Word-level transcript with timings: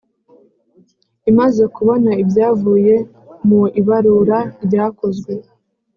Imaze 1.31 1.63
kubona 1.75 2.11
ibyavuye 2.23 2.95
mu 3.47 3.61
ibarura 3.79 4.39
ryakozwe 4.65 5.33